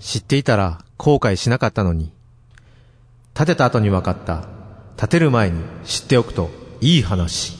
[0.00, 2.12] 知っていたら後悔しなかったのに。
[3.32, 4.44] 建てた後に分かった。
[4.96, 6.50] 建てる前に知っておくと
[6.80, 7.52] いい話。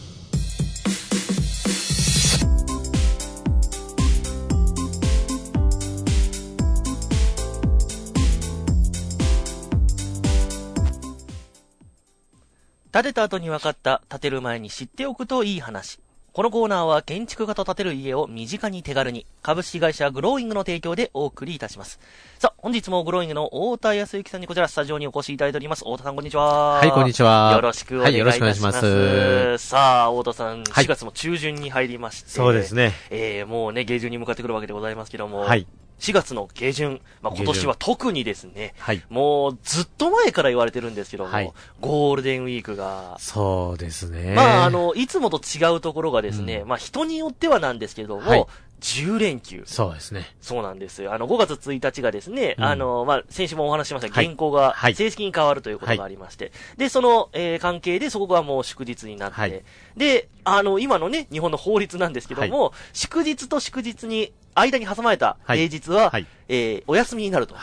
[12.92, 16.00] 建てた後に分かった、建てる前に知っておくといい話。
[16.34, 22.00] このコーナーは建築家と建てる家を身近に手軽に、株式会社グローイングの提供でお送りいたします。
[22.40, 25.84] さあ、本日もグローイングの太田康之さんにこちらスタジオにお越しいただいております。
[25.84, 26.78] 太田さんこんにちは。
[26.78, 27.52] はい、こんにちは。
[27.54, 28.18] よろしくお願いいたします。
[28.18, 29.58] はい、よろしくお願いします。
[29.58, 32.94] さあ、太田さん、4月も中旬に入りまして、そうですね。
[33.10, 35.68] えー、もうね、下旬に向かってくるわけでございますけども、はい。
[36.00, 44.34] 4月の下旬、まあ、今年は特にですね、はい、もうずっと前から言われてるんですけども、はい、ゴールデンウィークが、そうですね。
[44.34, 48.46] まあ、あの、いつもと違うところがですね、うん、まあ、人によってはなんですけども、はい、
[48.84, 49.62] 10連休。
[49.64, 50.26] そうですね。
[50.42, 51.14] そうなんですよ。
[51.14, 59.62] あの、5月1日がですね、うん、あの、まあ、先週もお話ししました、原稿が正式に変わるということがありまして、はい、で、その、えー、関係でそこがもう祝日になって、はい、
[59.96, 67.54] で、あの、今のね、日本の法律なんですけども、はい、祝日と祝日に、間に挟まれた平日は、はい、えー、お休みになると。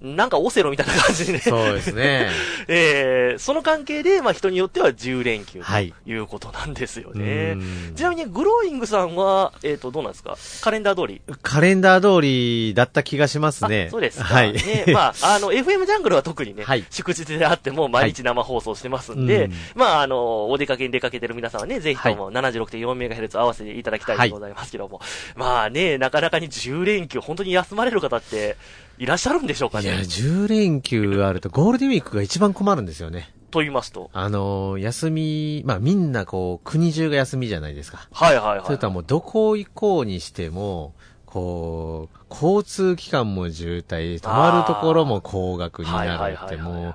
[0.00, 1.38] はいなんかオセロみたいな感じでね。
[1.40, 2.28] そうですね。
[2.68, 7.50] えー、その関係で、まあ人によっては10連休ということなんですよね。
[7.50, 7.52] は
[7.92, 10.36] い、ちなみに、グローイングさんは、えっ、ー、と、どうなんですか？
[10.60, 11.20] カレンダー通り？
[11.42, 13.88] カレンダー通りだった気がしますね。
[13.90, 14.52] そうですはい。
[14.52, 25.00] ね、まあ、あの、 FM ジャングルは特にね、はい、祝日であっても毎日生放送してますんで、はい、まあ、あの、お出かけに出かけてる皆さんはね、ぜひとも 76.4MHz 合わせていただきたいでございますけども、
[25.34, 28.56] まあね、なかなかに10連休、本当に休まれる方って、
[28.98, 29.84] いらっしゃるんでしょうかね。
[29.84, 33.32] いや、10連休あるとゴールデンウィークが一番困るんですよね。
[33.50, 38.06] と言いますとあのー、休み、まあみんなこう、国中が休みじゃないですか。
[38.12, 38.66] はいはいはい。
[38.66, 46.94] それとはもうどこ行こうにしても、こう、交通機関も渋滞、泊まるところも高額になるって、もう、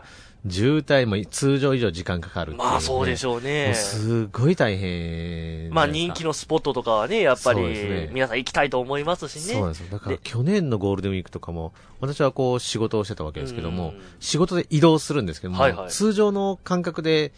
[0.50, 3.74] 渋滞も通常以上時間かかる、ね、まあそうでしょうね。
[3.76, 5.74] すごい大変。
[5.74, 9.53] まあ人気のスポットとかはね、やっぱり、ね、皆さん行きたいと思いますしね。
[9.53, 9.88] そうなんですよ。
[9.92, 17.32] だから去年のゴールデンウィークとかも、私はこう仕事をしてたわけですけども、仕事で移動するんですけども、はいはい、通常の感覚で、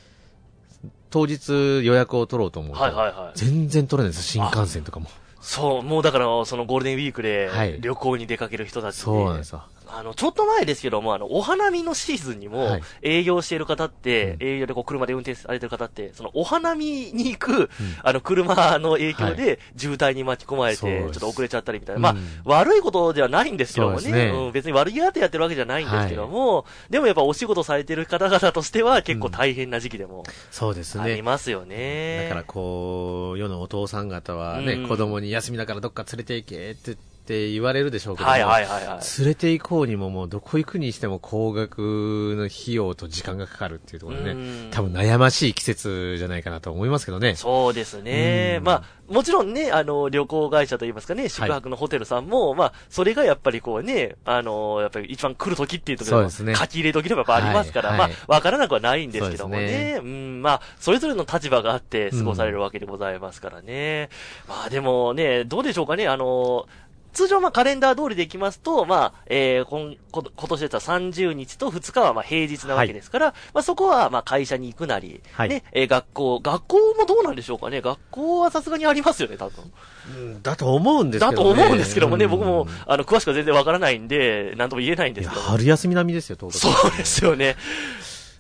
[1.12, 5.08] 当日予約を取ろうと思うと、はいはいはい、全然取れないです、新幹線とかも。
[5.40, 9.64] そう、もうだから、そのゴールデンウィークで旅行に出かける人たち、はい、そうなんですよ。
[9.90, 17.69] あの、ちょっと前ですけども、あの、お花見のシーズンにも、営業している方って、はい、営業でこう、車で運転されてる方って、その、お花見に行く、うん、
[18.03, 22.01] あの、車の影響で、渋滞に巻き込まれて、ちょっと遅れちゃったりみたいな。
[22.01, 22.16] まあ、
[22.46, 24.12] 悪いことではないんですけどもね。
[24.12, 24.29] ね。
[24.29, 31.03] うん、別に悪気あってやってるわけじゃないんですけども、はい、でもやっぱお仕事されてる方々としては、結構大変な時期でも、そうですね。
[31.03, 32.23] ありますよね。
[32.23, 47.35] だからこう、世のお父さん方はね、うん、子供に休みだからどっか連れて行けってって言われるでしょうけどはいはいはいはい、連れて行こうにももうどこ行くにしても高額の費用と時間がかかるっていうところでね、多分悩ましい季節じゃないかなと思いますけどね。
[47.35, 48.59] そうですね。
[48.64, 58.00] まあ、もちろんね、あの、旅行会社といいますかね、宿泊のホテルさんも、はい、まあ、それがやっぱりこうね、あの、やっぱり一番来る時っていうところでも、書き入れ時でもやっぱありますから、はい。
[58.00, 60.00] はい、まあ、わからなくはないんですけどもね、うね。
[60.03, 64.09] うん、まあ、それぞれの立場があって過ごされるわけでございますからね。
[64.47, 66.68] うん、まあ、でもね、どうでしょうかね、あの、
[67.16, 77.81] 通常まあカレンダー通りでいきますと、まあ、えー、今、今年でったら30日と2日はまあ平日なわけですから、はい、まあそこはまあ会社に行くなり、はい、ね、えー、学校、学校もどうなんでしょうかね。
[77.81, 79.72] 学校はさすがにありますよね、多分。
[80.08, 85.42] うん、だと思うんですけど、ね、だと思うんですけどもね、僕も、あの、詳しくは全然わからないんで、なんとも言えないんですけど。
[85.42, 86.52] 春休み並みですよ、そう
[86.97, 87.56] ですよね。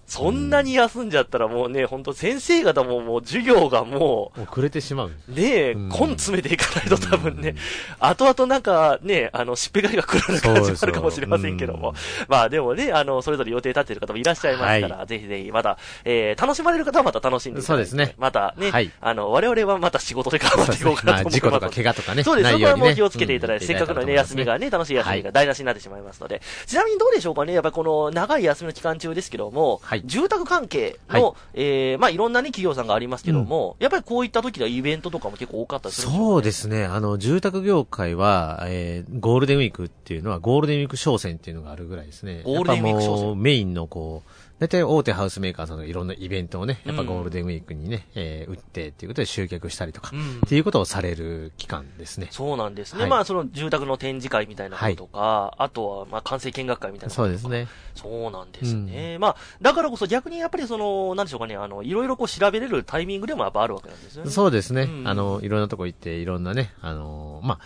[0.07, 5.11] そんなに休んじゃったらもうね、本当先生方ももう授業がもう、遅れてしまう。
[5.27, 7.55] ねえ、根詰めていかないと多分ね、
[7.99, 11.93] 後々なんかね、あの、しっぺがりが来るような感じもあるかもしれませんけども。
[12.27, 18.13] まあでもね、あの、それぞれ予定立ってる方もいらっしゃいますから、はい、ぜひぜひまた、えー、楽しまれる方はまた楽しんでそうですね。
[18.17, 21.23] またね、はい、あの、我々はまた仕事で頑張っていこうかなと思います。
[21.25, 22.23] まあ、事故とか怪我とかね。
[22.23, 26.41] そうです、そこはもう気をつけていただいて、せっかくのね、休みがね、楽しい休みが台無しになってしまいますので。
[26.65, 36.85] ちなみにどうでしょうかね、やっぱりこの長い休みの期間中ですけども、住宅関係係の、はい、えー、まあいろんなね、企業さんがありますけども、うん、やっぱりこういった時はイベントとかも結構多かったりすね、そうですね。
[36.85, 42.41] あの、住宅業界は、えー、ゴールデンウィークっていうのは、ゴールデンウィーク商戦っていうのがあるぐらいですね。
[42.43, 43.41] ゴールデンウィーク商戦。
[43.41, 52.29] メインのこう、大体大手ハウスメーカーさんがいろんなイベントをね、やっぱゴールデンウィークにね、うん、えー、売ってっていうことで集客したりとか、うん、っていうことをされる期間ですね。
[52.31, 53.01] そうなんですね。
[53.01, 57.67] はい、まあその住宅の展示会みたいなこととか、はい、あとはまあ完成見学会みたいなそうですね。
[57.95, 59.15] そうなんですね。
[59.15, 64.31] うん、まあだからこそ逆にやっぱりその、なんでしょうかね、あの、いろいろこう調べれるタイミングでもやっぱあるわけなんですよね。
[64.31, 64.89] そうですね。
[65.03, 67.59] あの、いろんなとこ行って、いろんなね、あの、まあ、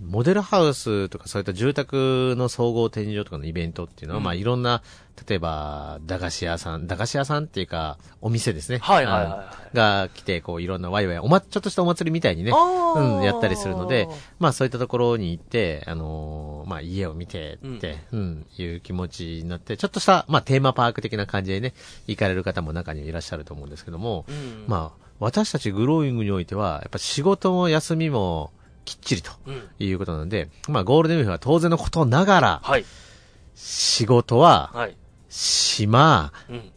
[0.00, 4.82] モデルハウスとかそういった住宅の総合展示場とかのイベントっていうのは、うん、まあいろんな、
[5.28, 8.78] 例えば、駄菓子屋さん、駄菓子屋さんっていうか、お店ですね。
[8.78, 14.08] はいはいはい、が来て、こういろんなワイワイ、おま、ちょっとしたお祭りみたいにね、うん、やったりするので、
[14.38, 21.74] まあそういったところに行って、あのー、まあ家を見てって、うん、うん、いう気持ちになって、ちょっとした、まあテーマパーク的な感じでね、
[22.06, 28.50] 行かれる方も中にいらっしゃると思うんですけども、うん、まあ、私たちグローイングにおいては、やっぱ仕事も休みも、
[28.84, 29.30] きっちりと
[29.78, 32.84] いうことなので、うん、まあゴールデンウィークは当然のことながら、はい、
[33.54, 34.96] 仕事は、はい、
[35.28, 36.72] 島、うん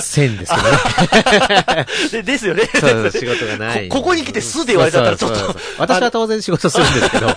[0.00, 1.86] 線ですけどね。
[2.12, 2.64] で ですよね。
[2.74, 3.98] そう仕事がないこ。
[3.98, 5.36] ここに来てすで言われたらちょっと。
[5.36, 7.36] そうそうそう私は当然仕事するんですけど、はい、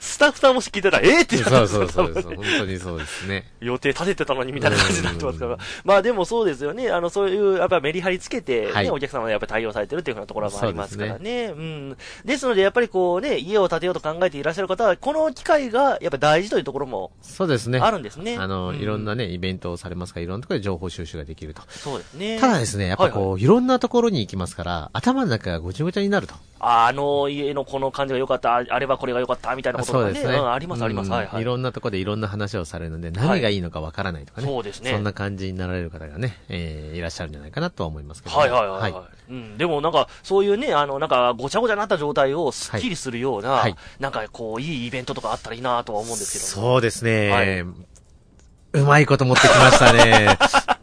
[0.00, 2.34] スタッフさんもし聞いたら、ええー、って言そうそうそうそう。
[2.36, 3.44] 本当にそうですね。
[3.60, 5.58] 予定立ててたのにみたいな感じになってますから。
[5.84, 6.90] まあでもそうですよね。
[6.90, 11.48] あの、そういう、やっぱメリハリつけて、ね、はい、お客様はやっぱり対応されてるっていうふうなところもありますからね。
[11.48, 11.96] ねうん。
[12.24, 17.78] ですので、やっぱりこうね、家を建てようと考えていらっしゃる方は、この機会がやっぱ大事というところも、そうですね。
[17.78, 18.36] あるんですね。
[18.38, 21.62] あの、いろんなね、イベントをされますから、いろんなところで情報収集ができると。
[21.68, 22.38] そうですね。
[22.40, 26.34] ただですね、やっぱこう、はいはい、いろんなところに行きますから、頭の中がごちゃごちゃになると。
[26.66, 31.42] あの家のこの感じが良かった、あれはこれが良かった、みたいなことがね、そうですね、うん、あります、あります、はいはい。
[31.42, 34.92] いろんなところでいろんな話をされるので、何がいいのかわからないとかね、はい、そうですね。
[34.92, 39.58] そんな感じになられる方がね、えー、いらっしゃるんじゃないかなとは思いますけど、はいはいはい、はい、うん。
[39.58, 50.38] でもなんか、そういうね、あの、なんか、ごちゃごちゃになった状態をスッキリするような、はい、なんかこう、いいイベントとかあったらいいなとは思うんですけどそうですね、はい、うまいこと持ってきましたね。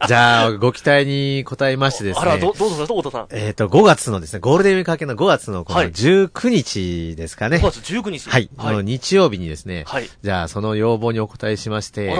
[0.08, 2.22] じゃあ、ご期待に応えましてですね。
[2.22, 3.26] あら、ど、どうぞ、どうぞ、さん。
[3.30, 7.58] えっ、ー、と、5月のですね、ゴールデンウィーク明けの5月のこの19日ですかね。
[7.58, 8.50] はい、5月19日はい。
[8.56, 9.84] はい、の日曜日にですね。
[9.86, 10.08] はい。
[10.22, 12.16] じゃあ、その要望にお答えしまして、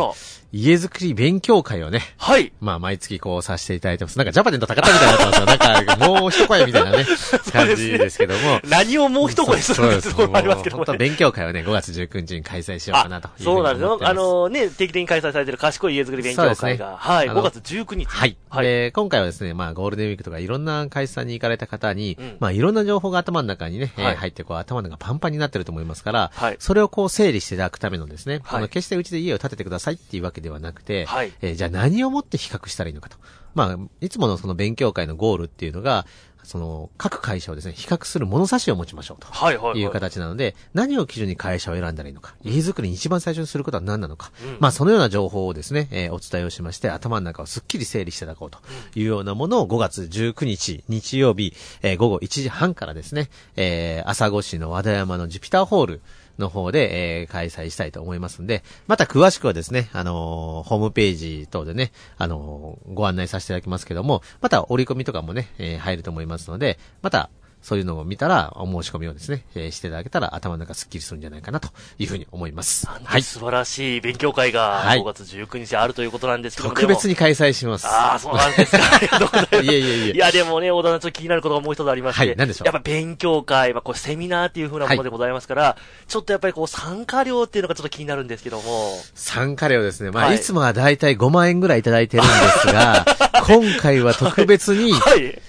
[0.53, 2.03] 家づくり勉強会をね。
[2.19, 2.53] はい。
[2.61, 4.19] まあ、毎月こうさせていただいてます。
[4.19, 5.47] なんか、ジャパネット高田みたいになってますよ。
[5.47, 7.07] なんか、もう一声みたいな ね、
[7.53, 8.61] 感じですけども。
[8.69, 13.99] 何をもう一声するんですかありますけども、本当勉強会をね、5月19日に開催しようかなとそうなんですよ。
[14.03, 18.05] あのね、定期的に開催されてる賢い家づくり勉強会が、ね、はい、5月19日。
[18.05, 18.37] はい。
[18.51, 33.17] はい、で、今回はですね、まあ、ゴールデンウィークとかいろんな会社さんに行かれた方に、うん、まあ、いろんな情報が頭の中にね、はい、入って、こう、頭の中パンパンになってると思いますから、はい、それをこう、整理していただくためのですね、はい、あの、決してうちで家を建ててくださいっていうわけではなくて、はい、えー、じゃあ何をもって比較したらいいのかと。
[33.55, 36.07] まあ、いつものその勉強会のゴールっていうのが、
[36.45, 39.29] その、各会社をですね、比較する物差しを持ちましょうと。
[39.29, 39.81] はいはい、はい。
[39.81, 48.59] いう形なので、何を基準に会社を選んだらいいのか、家づくりに一番最初にすることは何なのか、うん、まあそのような情報をですね、えー、お伝えをしまして、頭の中をすっきり整理していただこうと
[48.95, 56.01] いうようなものを5月19日、日曜日、えー、午後1時半からですね、えー、朝来市の和田山のジュピターホール、
[56.39, 67.31] の方で、えー、開催したいと思いますんで、また詳しくはですね、あのー、ホームページ等でね、あのー、ご案内させていただきますけども、また折り込みとかもね、えー、入ると思いますので、また、
[67.63, 71.69] そういうのを見たら、お申し込みをですね、えー、していただけたら頭の中スッキリするんじゃないかなと
[71.99, 72.87] いうふうに思います。
[72.87, 73.23] はい。
[73.23, 77.87] 素晴らしい勉強会が5月19日あるということなんですけど、はい、特別に開催します。
[77.87, 78.83] ああ、そうなんですか。
[78.97, 79.65] ありがとうございます。
[79.65, 80.15] いやいやいや。
[80.15, 82.27] いや、でもね、小田さんちょっと気になることがもう一つありまして。
[82.27, 82.67] はい、何でしょう？
[82.67, 88.91] やっぱ勉強会、まあ、こうセミナーっていうふうなものでございますから、はい、ちょっとやっぱりこう参加料っていうのがちょっと気になるんですけども。
[89.15, 90.11] 参加料ですね。
[90.11, 93.05] まあ、はい、いつもはだいたい5万円ぐらいいただいてるんですが、
[93.47, 95.41] 今回は特別に、はい、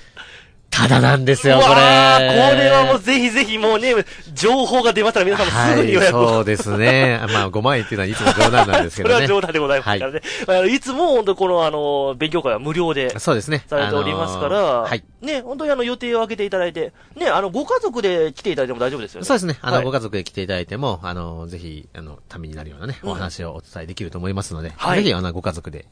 [0.76, 1.68] ただなんですよ、これ。
[1.68, 3.94] これはもうぜひぜひもうね、
[4.34, 7.20] 情報が出ましたら皆さんもすぐに予約を、はい、そうですね。
[7.32, 9.16] まあ5万円っていうのはいつも冗談なんですけどね。
[9.16, 10.22] それは冗談でございますからね。
[10.48, 13.18] はい、いつも本当このあの、勉強会は無料で。
[13.20, 13.66] そうですね。
[13.68, 15.04] されておりますから、あのー、はい。
[15.22, 19.26] ね、本当にあの予定を空けていただいて、ね、あの、ご家族で来ていただいても大丈夫ですよね。
[19.26, 19.58] そうですね。
[19.62, 25.86] あの、はい、ご家族で来ていただいても、あの、ぜひ、あの、ためになるようなね、お話をお伝えできると思いますので、はい、ぜひ、あの、ご家族で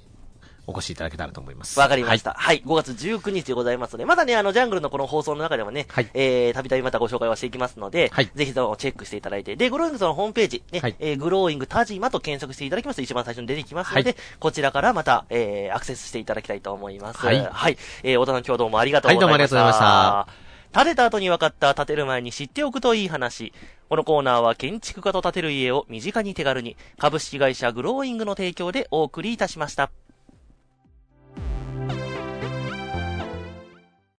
[0.67, 1.79] お越しいただけたらと思います。
[1.79, 2.31] わかりました。
[2.31, 17.25] はい、はい、5月19日でございますので、まだね、あの、ジャングルのこの放送の中でもね、はい、えー、たびたびまたご紹介はしていきますので、はい、ぜひともチェックしていただいて、で、グローイングのホームページ、ね、はい、えー、グローイングタジマと検索していただきますと一番最初に出てきますので、はい、こちらからまた、えー、アクセスしていただきたいと思います。
[17.25, 17.39] はい。
[17.39, 17.77] はい。
[18.03, 19.27] えー、小田さん今日はどうもありがとうございました。
[19.27, 20.51] はい、どうもありがとうございました。
[20.73, 23.51] 建てた後に分かった建てる前に知っておくといい話。
[23.89, 29.91] このコーナーは建築家と建てる家を身近に手軽に株式会社グローイングの提供でお送りいたしました。